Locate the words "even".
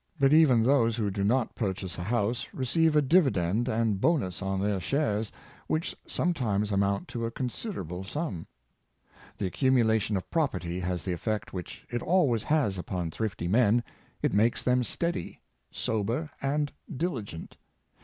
0.33-0.63